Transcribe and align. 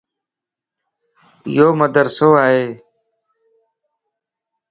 ايو 1.45 1.67
مدرسو 1.81 2.29
ائي 2.43 2.65